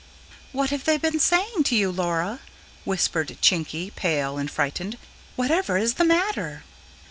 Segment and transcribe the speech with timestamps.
[0.51, 2.39] "What have they been saying to you, Laura?"
[2.85, 4.97] whispered Chinky, pale and frightened.
[5.35, 6.63] "Whatever is the matter?"